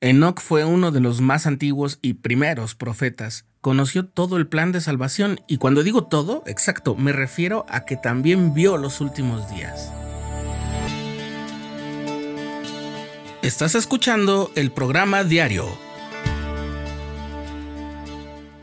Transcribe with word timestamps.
Enoch 0.00 0.40
fue 0.40 0.64
uno 0.64 0.92
de 0.92 1.00
los 1.00 1.20
más 1.20 1.46
antiguos 1.46 1.98
y 2.02 2.14
primeros 2.14 2.76
profetas. 2.76 3.46
Conoció 3.60 4.06
todo 4.06 4.36
el 4.36 4.46
plan 4.46 4.70
de 4.70 4.80
salvación 4.80 5.40
y 5.48 5.56
cuando 5.56 5.82
digo 5.82 6.04
todo, 6.04 6.44
exacto, 6.46 6.94
me 6.94 7.12
refiero 7.12 7.66
a 7.68 7.84
que 7.84 7.96
también 7.96 8.54
vio 8.54 8.76
los 8.76 9.00
últimos 9.00 9.50
días. 9.50 9.90
Estás 13.42 13.74
escuchando 13.74 14.52
el 14.54 14.70
programa 14.70 15.24
diario, 15.24 15.66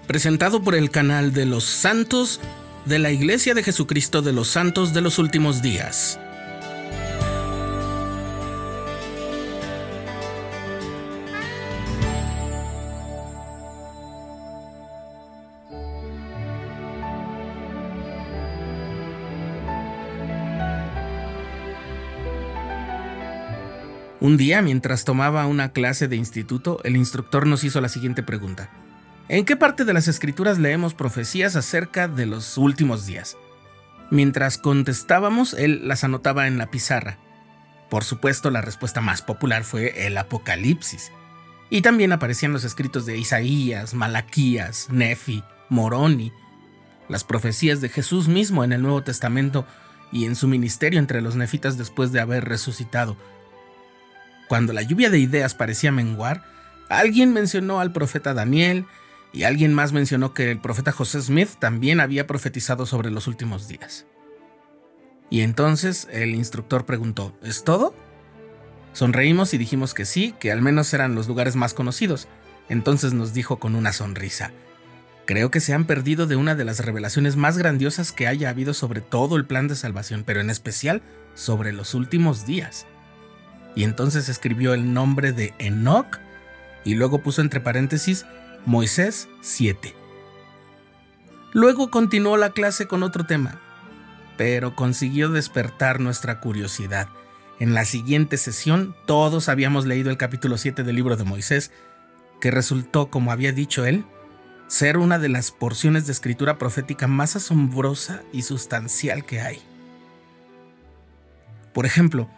presentado 0.08 0.62
por 0.62 0.76
el 0.76 0.90
canal 0.90 1.34
de 1.34 1.46
los 1.46 1.66
santos 1.66 2.40
de 2.86 3.00
la 3.00 3.12
Iglesia 3.12 3.54
de 3.54 3.64
Jesucristo 3.64 4.22
de 4.22 4.32
los 4.32 4.48
Santos 4.48 4.94
de 4.94 5.02
los 5.02 5.20
Últimos 5.20 5.62
Días. 5.62 6.18
Un 24.26 24.38
día, 24.38 24.64
mientras 24.64 25.06
tomaba 25.06 25.46
una 25.46 25.72
clase 25.72 26.08
de 26.08 26.16
instituto, 26.16 26.80
el 26.84 26.98
instructor 26.98 27.46
nos 27.46 27.64
hizo 27.64 27.80
la 27.80 27.90
siguiente 27.90 28.24
pregunta. 28.24 28.72
¿En 29.30 29.46
qué 29.46 29.56
parte 29.56 29.86
de 29.86 29.94
las 29.94 30.08
escrituras 30.08 30.58
leemos 30.58 30.96
profecías 30.96 31.56
acerca 31.56 32.08
de 32.08 32.26
los 32.26 32.58
últimos 32.58 33.06
días? 33.06 33.38
Mientras 34.10 34.58
contestábamos, 34.58 35.54
él 35.54 35.88
las 35.88 36.04
anotaba 36.04 36.48
en 36.48 36.58
la 36.58 36.72
pizarra. 36.72 37.20
Por 37.88 38.04
supuesto, 38.04 38.50
la 38.50 38.62
respuesta 38.62 39.00
más 39.00 39.22
popular 39.22 39.64
fue 39.64 40.08
el 40.08 40.18
Apocalipsis. 40.18 41.12
Y 41.70 41.84
también 41.84 42.12
aparecían 42.12 42.52
los 42.52 42.64
escritos 42.64 43.06
de 43.06 43.20
Isaías, 43.20 43.94
Malaquías, 43.94 44.88
Nefi, 44.90 45.44
Moroni, 45.70 46.34
las 47.10 47.24
profecías 47.24 47.80
de 47.80 47.90
Jesús 47.90 48.28
mismo 48.28 48.64
en 48.64 48.74
el 48.74 48.82
Nuevo 48.82 49.04
Testamento 49.04 49.68
y 50.12 50.26
en 50.26 50.36
su 50.36 50.48
ministerio 50.48 50.98
entre 50.98 51.22
los 51.22 51.36
nefitas 51.36 51.78
después 51.78 52.12
de 52.12 52.22
haber 52.22 52.46
resucitado. 52.46 53.18
Cuando 54.48 54.74
la 54.74 54.84
lluvia 54.84 55.10
de 55.10 55.20
ideas 55.20 55.56
parecía 55.56 55.92
menguar, 55.92 56.44
alguien 56.90 57.34
mencionó 57.34 57.80
al 57.80 57.92
profeta 57.92 58.34
Daniel 58.34 58.86
y 59.34 59.44
alguien 59.44 59.74
más 59.74 59.92
mencionó 59.92 60.34
que 60.34 60.52
el 60.52 60.60
profeta 60.60 60.92
José 60.92 61.22
Smith 61.22 61.50
también 61.60 62.00
había 62.00 62.28
profetizado 62.28 62.86
sobre 62.86 63.12
los 63.12 63.28
últimos 63.28 63.68
días. 63.68 64.06
Y 65.30 65.42
entonces 65.42 66.08
el 66.12 66.36
instructor 66.36 66.86
preguntó, 66.86 67.38
¿es 67.44 67.64
todo? 67.64 67.96
Sonreímos 68.94 69.54
y 69.54 69.58
dijimos 69.58 69.94
que 69.94 70.06
sí, 70.06 70.34
que 70.40 70.52
al 70.52 70.62
menos 70.62 70.94
eran 70.94 71.16
los 71.16 71.28
lugares 71.28 71.56
más 71.56 71.74
conocidos. 71.74 72.28
Entonces 72.70 73.14
nos 73.14 73.34
dijo 73.34 73.60
con 73.60 73.76
una 73.76 73.92
sonrisa, 73.92 74.52
creo 75.26 75.52
que 75.52 75.60
se 75.60 75.74
han 75.74 75.86
perdido 75.86 76.28
de 76.28 76.36
una 76.36 76.56
de 76.56 76.64
las 76.64 76.86
revelaciones 76.86 77.36
más 77.36 77.58
grandiosas 77.58 78.12
que 78.12 78.28
haya 78.28 78.50
habido 78.50 78.74
sobre 78.74 79.02
todo 79.02 79.36
el 79.36 79.46
plan 79.46 79.68
de 79.68 79.76
salvación, 79.76 80.24
pero 80.26 80.40
en 80.40 80.50
especial 80.50 81.02
sobre 81.34 81.74
los 81.74 81.94
últimos 81.94 82.46
días 82.46 82.86
y 83.76 83.84
entonces 83.84 84.30
escribió 84.30 84.74
el 84.74 84.94
nombre 84.94 85.32
de 85.32 85.54
Enoch 85.60 86.20
y 86.84 86.96
luego 86.96 87.22
puso 87.22 87.42
entre 87.42 87.60
paréntesis 87.60 88.26
Moisés 88.66 89.28
7. 89.42 89.94
Luego 91.52 91.92
continuó 91.92 92.38
la 92.38 92.50
clase 92.52 92.88
con 92.88 93.04
otro 93.04 93.26
tema, 93.26 93.60
pero 94.38 94.76
consiguió 94.76 95.30
despertar 95.30 96.00
nuestra 96.00 96.40
curiosidad. 96.40 97.08
En 97.60 97.74
la 97.74 97.86
siguiente 97.86 98.38
sesión 98.38 98.96
todos 99.06 99.50
habíamos 99.50 99.86
leído 99.86 100.10
el 100.10 100.18
capítulo 100.18 100.58
7 100.58 100.84
del 100.84 100.96
libro 100.96 101.16
de 101.16 101.24
Moisés, 101.24 101.72
que 102.42 102.52
resultó, 102.52 103.10
como 103.10 103.32
había 103.32 103.52
dicho 103.52 103.86
él, 103.86 104.06
ser 104.68 104.98
una 104.98 105.20
de 105.20 105.30
las 105.30 105.52
porciones 105.52 106.06
de 106.06 106.12
escritura 106.12 106.58
profética 106.58 107.08
más 107.08 107.36
asombrosa 107.36 108.24
y 108.34 108.42
sustancial 108.42 109.26
que 109.26 109.42
hay. 109.42 109.62
Por 111.74 111.86
ejemplo, 111.86 112.30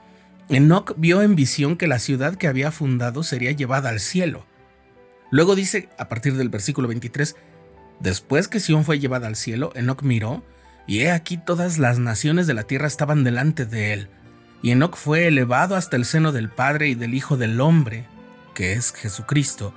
Enoch 0.49 0.93
vio 0.95 1.21
en 1.21 1.35
visión 1.35 1.75
que 1.75 1.87
la 1.87 1.99
ciudad 1.99 2.35
que 2.35 2.47
había 2.47 2.71
fundado 2.71 3.23
sería 3.23 3.51
llevada 3.51 3.89
al 3.89 3.99
cielo. 3.99 4.45
Luego 5.29 5.55
dice, 5.55 5.89
a 5.97 6.07
partir 6.07 6.35
del 6.35 6.47
versículo 6.47 6.87
23, 6.87 7.35
después 7.99 8.47
que 8.47 8.61
Sión 8.61 8.85
fue 8.85 8.99
llevada 8.99 9.27
al 9.27 9.35
cielo, 9.35 9.71
Enoch 9.75 10.03
miró, 10.03 10.43
y 10.87 11.01
he 11.01 11.11
aquí 11.11 11.37
todas 11.37 11.79
las 11.79 11.99
naciones 11.99 12.47
de 12.47 12.53
la 12.53 12.63
tierra 12.63 12.87
estaban 12.87 13.25
delante 13.25 13.65
de 13.65 13.91
él. 13.91 14.09
Y 14.61 14.71
Enoch 14.71 14.95
fue 14.95 15.27
elevado 15.27 15.75
hasta 15.75 15.97
el 15.97 16.05
seno 16.05 16.31
del 16.31 16.49
Padre 16.49 16.87
y 16.87 16.95
del 16.95 17.13
Hijo 17.13 17.35
del 17.35 17.59
Hombre, 17.59 18.05
que 18.53 18.71
es 18.71 18.93
Jesucristo. 18.93 19.73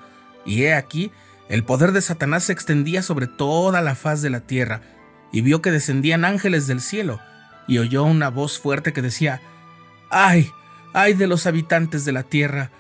Y 0.47 0.63
he 0.63 0.75
aquí, 0.75 1.11
el 1.49 1.65
poder 1.65 1.91
de 1.91 2.01
Satanás 2.01 2.45
se 2.45 2.53
extendía 2.53 3.03
sobre 3.03 3.27
toda 3.27 3.83
la 3.83 3.97
faz 3.97 4.23
de 4.23 4.31
la 4.31 4.41
tierra, 4.41 4.83
y 5.33 5.41
vio 5.41 5.63
que 5.63 5.73
descendían 5.73 6.25
ángeles 6.25 6.69
del 6.69 6.81
cielo, 6.81 7.21
y 7.67 7.79
oyó 7.79 8.05
una 8.05 8.31
voz 8.31 8.61
fuerte 8.61 8.93
que 8.93 9.03
decía, 9.03 9.43
¡Ay! 10.11 10.51
Ay 10.93 11.15
de 11.15 11.27
los 11.27 11.47
habitantes 11.47 12.05
de 12.05 12.13
la 12.13 12.23
tierra. 12.23 12.71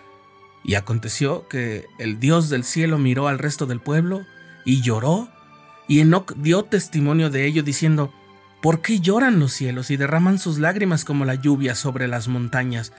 Y 0.62 0.75
aconteció 0.75 1.48
que 1.48 1.87
el 1.98 2.21
Dios 2.21 2.50
del 2.50 2.65
cielo 2.65 2.98
miró 2.98 3.28
al 3.28 3.38
resto 3.38 3.66
del 3.66 3.81
pueblo 3.81 4.26
y 4.65 4.82
lloró, 4.82 5.28
y 5.88 6.00
Enoc 6.00 6.34
dio 6.37 6.65
testimonio 6.65 7.31
de 7.31 7.47
ello 7.47 7.62
diciendo, 7.62 8.12
¿por 8.60 8.81
qué 8.81 9.00
lloran 9.00 9.41
los 9.41 9.53
cielos 9.53 9.91
y 9.91 9.97
derraman 9.97 10.38
sus 10.38 10.59
lágrimas 10.59 11.04
como 11.04 11.25
la 11.25 11.34
lluvia 11.34 11.75
sobre 11.75 12.06
las 12.06 12.28
montañas? 12.28 12.93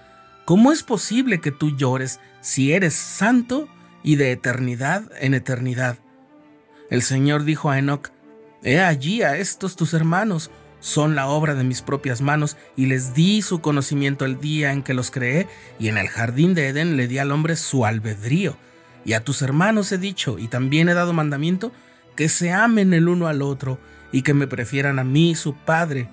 ¿Cómo 0.45 0.71
es 0.71 0.83
posible 0.83 1.39
que 1.39 1.51
tú 1.51 1.77
llores 1.77 2.19
si 2.41 2.73
eres 2.73 2.95
santo 2.95 3.69
y 4.03 4.15
de 4.15 4.31
eternidad 4.31 5.03
en 5.19 5.33
eternidad? 5.33 5.99
El 6.89 7.03
Señor 7.03 7.43
dijo 7.43 7.69
a 7.69 7.79
Enoc, 7.79 8.09
He 8.63 8.79
allí 8.79 9.21
a 9.21 9.37
estos 9.37 9.75
tus 9.75 9.93
hermanos, 9.93 10.51
son 10.81 11.15
la 11.15 11.27
obra 11.27 11.55
de 11.55 11.63
mis 11.63 11.81
propias 11.81 12.21
manos 12.21 12.57
y 12.75 12.87
les 12.87 13.13
di 13.13 13.41
su 13.41 13.61
conocimiento 13.61 14.25
el 14.25 14.39
día 14.39 14.73
en 14.73 14.83
que 14.83 14.93
los 14.93 15.11
creé 15.11 15.47
y 15.79 15.87
en 15.87 15.97
el 15.97 16.09
jardín 16.09 16.53
de 16.53 16.67
Edén 16.67 16.97
le 16.97 17.07
di 17.07 17.19
al 17.19 17.31
hombre 17.31 17.55
su 17.55 17.85
albedrío. 17.85 18.57
Y 19.05 19.13
a 19.13 19.23
tus 19.23 19.41
hermanos 19.41 19.91
he 19.91 19.97
dicho 19.97 20.37
y 20.37 20.47
también 20.47 20.89
he 20.89 20.93
dado 20.93 21.13
mandamiento 21.13 21.71
que 22.15 22.27
se 22.27 22.51
amen 22.51 22.93
el 22.93 23.07
uno 23.07 23.27
al 23.27 23.41
otro 23.41 23.79
y 24.11 24.23
que 24.23 24.33
me 24.33 24.47
prefieran 24.47 24.99
a 24.99 25.03
mí 25.03 25.35
su 25.35 25.55
padre. 25.55 26.09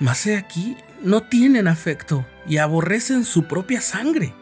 Mas 0.00 0.26
he 0.26 0.36
aquí, 0.36 0.76
no 1.02 1.22
tienen 1.24 1.68
afecto 1.68 2.24
y 2.46 2.58
aborrecen 2.58 3.24
su 3.24 3.44
propia 3.44 3.80
sangre. 3.80 4.32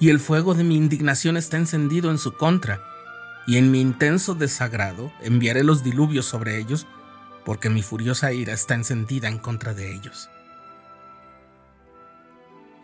Y 0.00 0.10
el 0.10 0.20
fuego 0.20 0.54
de 0.54 0.64
mi 0.64 0.76
indignación 0.76 1.36
está 1.36 1.56
encendido 1.56 2.10
en 2.10 2.18
su 2.18 2.36
contra, 2.36 2.82
y 3.46 3.56
en 3.58 3.70
mi 3.70 3.80
intenso 3.80 4.34
desagrado 4.34 5.12
enviaré 5.22 5.64
los 5.64 5.84
diluvios 5.84 6.26
sobre 6.26 6.58
ellos 6.58 6.86
porque 7.44 7.70
mi 7.70 7.82
furiosa 7.82 8.32
ira 8.32 8.52
está 8.52 8.74
encendida 8.74 9.28
en 9.28 9.38
contra 9.38 9.74
de 9.74 9.94
ellos. 9.94 10.30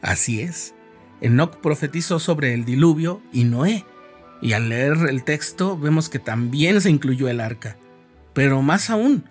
Así 0.02 0.40
es, 0.40 0.74
Enoch 1.20 1.56
profetizó 1.60 2.18
sobre 2.18 2.54
el 2.54 2.64
diluvio 2.64 3.22
y 3.32 3.44
Noé, 3.44 3.84
y 4.40 4.54
al 4.54 4.70
leer 4.70 4.96
el 5.08 5.24
texto 5.24 5.78
vemos 5.78 6.08
que 6.08 6.18
también 6.18 6.80
se 6.80 6.90
incluyó 6.90 7.28
el 7.28 7.40
arca. 7.40 7.76
Pero 8.32 8.62
más 8.62 8.88
aún, 8.88 9.24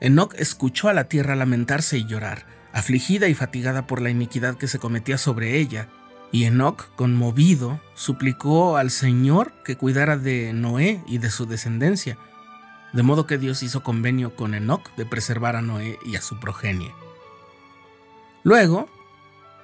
Enoch 0.00 0.34
escuchó 0.34 0.88
a 0.88 0.94
la 0.94 1.08
tierra 1.08 1.34
lamentarse 1.34 1.98
y 1.98 2.06
llorar, 2.06 2.46
afligida 2.72 3.28
y 3.28 3.34
fatigada 3.34 3.86
por 3.86 4.00
la 4.00 4.10
iniquidad 4.10 4.56
que 4.56 4.68
se 4.68 4.78
cometía 4.78 5.18
sobre 5.18 5.58
ella, 5.58 5.88
y 6.30 6.44
Enoch, 6.44 6.94
conmovido, 6.96 7.80
suplicó 7.94 8.76
al 8.76 8.90
Señor 8.90 9.52
que 9.64 9.76
cuidara 9.76 10.16
de 10.16 10.52
Noé 10.52 11.00
y 11.06 11.18
de 11.18 11.30
su 11.30 11.46
descendencia, 11.46 12.18
de 12.96 13.02
modo 13.02 13.26
que 13.26 13.36
Dios 13.36 13.62
hizo 13.62 13.82
convenio 13.82 14.34
con 14.34 14.54
Enoch 14.54 14.90
de 14.96 15.04
preservar 15.04 15.54
a 15.54 15.60
Noé 15.60 15.98
y 16.06 16.16
a 16.16 16.22
su 16.22 16.40
progenie. 16.40 16.94
Luego, 18.42 18.88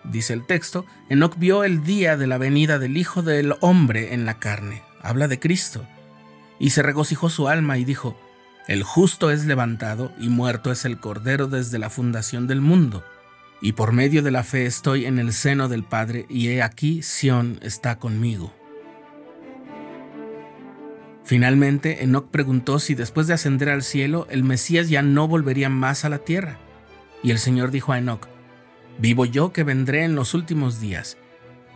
dice 0.04 0.34
el 0.34 0.44
texto, 0.44 0.84
Enoch 1.08 1.38
vio 1.38 1.64
el 1.64 1.82
día 1.82 2.18
de 2.18 2.26
la 2.26 2.36
venida 2.36 2.78
del 2.78 2.98
Hijo 2.98 3.22
del 3.22 3.54
Hombre 3.60 4.12
en 4.12 4.26
la 4.26 4.38
carne, 4.38 4.82
habla 5.00 5.28
de 5.28 5.40
Cristo, 5.40 5.86
y 6.58 6.70
se 6.70 6.82
regocijó 6.82 7.30
su 7.30 7.48
alma 7.48 7.78
y 7.78 7.86
dijo, 7.86 8.20
el 8.68 8.82
justo 8.82 9.30
es 9.30 9.46
levantado 9.46 10.12
y 10.20 10.28
muerto 10.28 10.70
es 10.70 10.84
el 10.84 11.00
Cordero 11.00 11.46
desde 11.46 11.78
la 11.78 11.88
fundación 11.88 12.46
del 12.46 12.60
mundo, 12.60 13.02
y 13.62 13.72
por 13.72 13.92
medio 13.92 14.22
de 14.22 14.30
la 14.30 14.44
fe 14.44 14.66
estoy 14.66 15.06
en 15.06 15.18
el 15.18 15.32
seno 15.32 15.68
del 15.70 15.84
Padre, 15.84 16.26
y 16.28 16.48
he 16.48 16.62
aquí 16.62 17.00
Sión 17.00 17.58
está 17.62 17.98
conmigo. 17.98 18.52
Finalmente, 21.32 22.04
Enoch 22.04 22.28
preguntó 22.28 22.78
si 22.78 22.94
después 22.94 23.26
de 23.26 23.32
ascender 23.32 23.70
al 23.70 23.82
cielo, 23.82 24.26
el 24.28 24.44
Mesías 24.44 24.90
ya 24.90 25.00
no 25.00 25.28
volvería 25.28 25.70
más 25.70 26.04
a 26.04 26.10
la 26.10 26.18
tierra. 26.18 26.58
Y 27.22 27.30
el 27.30 27.38
Señor 27.38 27.70
dijo 27.70 27.94
a 27.94 27.98
Enoch, 27.98 28.28
Vivo 28.98 29.24
yo 29.24 29.50
que 29.50 29.64
vendré 29.64 30.04
en 30.04 30.14
los 30.14 30.34
últimos 30.34 30.78
días, 30.78 31.16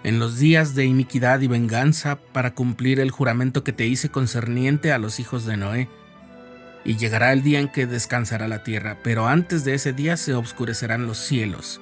en 0.04 0.18
los 0.18 0.38
días 0.38 0.74
de 0.74 0.84
iniquidad 0.84 1.40
y 1.40 1.46
venganza, 1.46 2.18
para 2.34 2.54
cumplir 2.54 3.00
el 3.00 3.10
juramento 3.10 3.64
que 3.64 3.72
te 3.72 3.86
hice 3.86 4.10
concerniente 4.10 4.92
a 4.92 4.98
los 4.98 5.20
hijos 5.20 5.46
de 5.46 5.56
Noé. 5.56 5.88
Y 6.84 6.98
llegará 6.98 7.32
el 7.32 7.42
día 7.42 7.58
en 7.58 7.68
que 7.68 7.86
descansará 7.86 8.48
la 8.48 8.62
tierra, 8.62 8.98
pero 9.02 9.26
antes 9.26 9.64
de 9.64 9.72
ese 9.72 9.94
día 9.94 10.18
se 10.18 10.34
obscurecerán 10.34 11.06
los 11.06 11.16
cielos. 11.16 11.80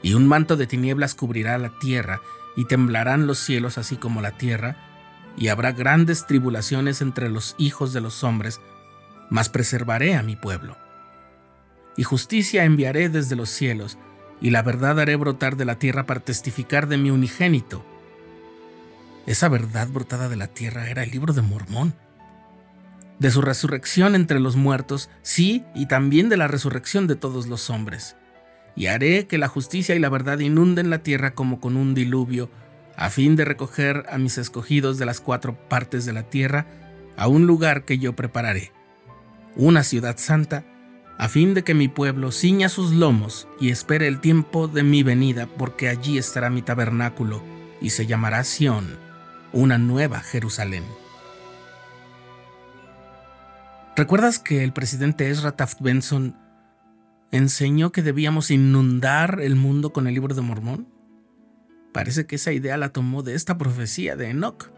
Y 0.00 0.14
un 0.14 0.28
manto 0.28 0.56
de 0.56 0.68
tinieblas 0.68 1.16
cubrirá 1.16 1.58
la 1.58 1.76
tierra, 1.80 2.20
y 2.54 2.66
temblarán 2.66 3.26
los 3.26 3.40
cielos 3.40 3.78
así 3.78 3.96
como 3.96 4.20
la 4.22 4.38
tierra, 4.38 4.93
y 5.36 5.48
habrá 5.48 5.72
grandes 5.72 6.26
tribulaciones 6.26 7.00
entre 7.00 7.28
los 7.28 7.54
hijos 7.58 7.92
de 7.92 8.00
los 8.00 8.24
hombres, 8.24 8.60
mas 9.30 9.48
preservaré 9.48 10.14
a 10.14 10.22
mi 10.22 10.36
pueblo. 10.36 10.76
Y 11.96 12.02
justicia 12.02 12.64
enviaré 12.64 13.08
desde 13.08 13.36
los 13.36 13.50
cielos, 13.50 13.98
y 14.40 14.50
la 14.50 14.62
verdad 14.62 15.00
haré 15.00 15.16
brotar 15.16 15.56
de 15.56 15.64
la 15.64 15.78
tierra 15.78 16.06
para 16.06 16.20
testificar 16.20 16.88
de 16.88 16.98
mi 16.98 17.10
unigénito. 17.10 17.84
Esa 19.26 19.48
verdad 19.48 19.88
brotada 19.88 20.28
de 20.28 20.36
la 20.36 20.48
tierra 20.48 20.88
era 20.90 21.02
el 21.02 21.10
libro 21.10 21.32
de 21.32 21.42
Mormón. 21.42 21.94
De 23.18 23.30
su 23.30 23.40
resurrección 23.40 24.14
entre 24.14 24.40
los 24.40 24.56
muertos, 24.56 25.08
sí, 25.22 25.64
y 25.74 25.86
también 25.86 26.28
de 26.28 26.36
la 26.36 26.48
resurrección 26.48 27.06
de 27.06 27.16
todos 27.16 27.46
los 27.46 27.70
hombres. 27.70 28.16
Y 28.76 28.86
haré 28.86 29.26
que 29.26 29.38
la 29.38 29.48
justicia 29.48 29.94
y 29.94 30.00
la 30.00 30.08
verdad 30.08 30.40
inunden 30.40 30.90
la 30.90 30.98
tierra 30.98 31.30
como 31.30 31.60
con 31.60 31.76
un 31.76 31.94
diluvio, 31.94 32.50
a 32.96 33.10
fin 33.10 33.36
de 33.36 33.44
recoger 33.44 34.04
a 34.08 34.18
mis 34.18 34.38
escogidos 34.38 34.98
de 34.98 35.06
las 35.06 35.20
cuatro 35.20 35.56
partes 35.68 36.04
de 36.04 36.12
la 36.12 36.24
tierra 36.24 36.66
a 37.16 37.28
un 37.28 37.46
lugar 37.46 37.84
que 37.84 37.98
yo 37.98 38.14
prepararé, 38.14 38.72
una 39.56 39.82
ciudad 39.82 40.16
santa, 40.18 40.64
a 41.18 41.28
fin 41.28 41.54
de 41.54 41.62
que 41.62 41.74
mi 41.74 41.88
pueblo 41.88 42.32
ciña 42.32 42.68
sus 42.68 42.92
lomos 42.92 43.46
y 43.60 43.70
espere 43.70 44.08
el 44.08 44.20
tiempo 44.20 44.66
de 44.66 44.82
mi 44.82 45.02
venida, 45.02 45.46
porque 45.46 45.88
allí 45.88 46.18
estará 46.18 46.50
mi 46.50 46.62
tabernáculo 46.62 47.42
y 47.80 47.90
se 47.90 48.06
llamará 48.06 48.42
Sión, 48.44 48.98
una 49.52 49.78
nueva 49.78 50.20
Jerusalén. 50.20 50.84
¿Recuerdas 53.96 54.40
que 54.40 54.64
el 54.64 54.72
presidente 54.72 55.30
Ezra 55.30 55.52
Taft 55.52 55.80
Benson 55.80 56.36
enseñó 57.30 57.92
que 57.92 58.02
debíamos 58.02 58.50
inundar 58.50 59.38
el 59.40 59.54
mundo 59.54 59.92
con 59.92 60.08
el 60.08 60.14
libro 60.14 60.34
de 60.34 60.42
Mormón? 60.42 60.93
Parece 61.94 62.26
que 62.26 62.34
esa 62.34 62.50
idea 62.50 62.76
la 62.76 62.88
tomó 62.88 63.22
de 63.22 63.36
esta 63.36 63.56
profecía 63.56 64.16
de 64.16 64.30
Enoch. 64.30 64.68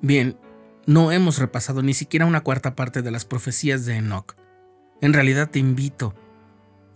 Bien, 0.00 0.38
no 0.86 1.12
hemos 1.12 1.38
repasado 1.38 1.82
ni 1.82 1.92
siquiera 1.92 2.24
una 2.24 2.40
cuarta 2.40 2.74
parte 2.74 3.02
de 3.02 3.10
las 3.10 3.26
profecías 3.26 3.84
de 3.84 3.96
Enoch. 3.96 4.34
En 5.02 5.12
realidad 5.12 5.50
te 5.50 5.58
invito 5.58 6.14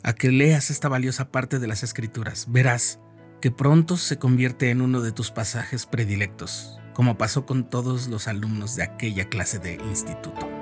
a 0.02 0.14
que 0.14 0.32
leas 0.32 0.70
esta 0.70 0.88
valiosa 0.88 1.30
parte 1.30 1.58
de 1.58 1.66
las 1.66 1.82
escrituras. 1.82 2.46
Verás 2.48 2.98
que 3.42 3.50
pronto 3.50 3.98
se 3.98 4.16
convierte 4.16 4.70
en 4.70 4.80
uno 4.80 5.02
de 5.02 5.12
tus 5.12 5.30
pasajes 5.30 5.84
predilectos, 5.84 6.80
como 6.94 7.18
pasó 7.18 7.44
con 7.44 7.68
todos 7.68 8.08
los 8.08 8.26
alumnos 8.26 8.74
de 8.74 8.84
aquella 8.84 9.28
clase 9.28 9.58
de 9.58 9.74
instituto. 9.74 10.53